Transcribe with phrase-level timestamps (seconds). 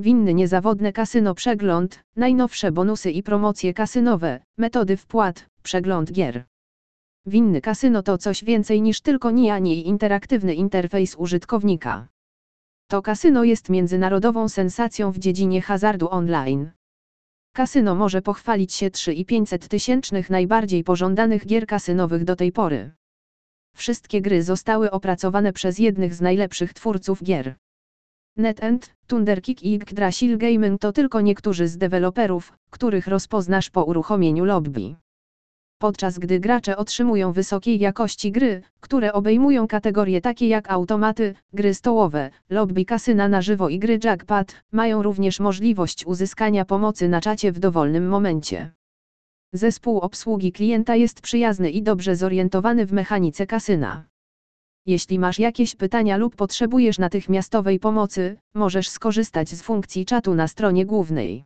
[0.00, 6.44] Winny niezawodne kasyno przegląd, najnowsze bonusy i promocje kasynowe, metody wpłat, przegląd gier.
[7.26, 12.08] Winny kasyno to coś więcej niż tylko nijanie interaktywny interfejs użytkownika.
[12.90, 16.70] To kasyno jest międzynarodową sensacją w dziedzinie hazardu online.
[17.54, 22.90] Kasyno może pochwalić się 3,5 tysięcznych najbardziej pożądanych gier kasynowych do tej pory.
[23.76, 27.56] Wszystkie gry zostały opracowane przez jednych z najlepszych twórców gier.
[28.38, 34.94] NetEnt, Thunderkick i Yggdrasil Gaming to tylko niektórzy z deweloperów, których rozpoznasz po uruchomieniu lobby.
[35.78, 42.30] Podczas gdy gracze otrzymują wysokiej jakości gry, które obejmują kategorie takie jak automaty, gry stołowe,
[42.50, 47.58] lobby kasyna na żywo i gry jackpot, mają również możliwość uzyskania pomocy na czacie w
[47.58, 48.70] dowolnym momencie.
[49.52, 54.04] Zespół obsługi klienta jest przyjazny i dobrze zorientowany w mechanice kasyna.
[54.88, 60.86] Jeśli masz jakieś pytania lub potrzebujesz natychmiastowej pomocy, możesz skorzystać z funkcji czatu na stronie
[60.86, 61.44] głównej.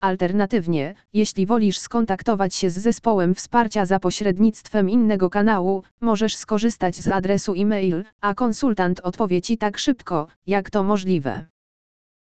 [0.00, 7.08] Alternatywnie, jeśli wolisz skontaktować się z zespołem wsparcia za pośrednictwem innego kanału, możesz skorzystać z
[7.08, 11.46] adresu e-mail, a konsultant odpowie Ci tak szybko, jak to możliwe.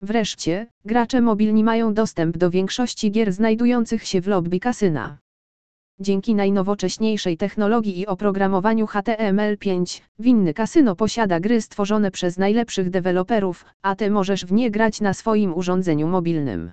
[0.02, 5.18] Wreszcie, gracze mobilni mają dostęp do większości gier znajdujących się w lobby kasyna.
[6.00, 13.96] Dzięki najnowocześniejszej technologii i oprogramowaniu HTML5, winny kasyno posiada gry stworzone przez najlepszych deweloperów, a
[13.96, 16.72] ty możesz w nie grać na swoim urządzeniu mobilnym.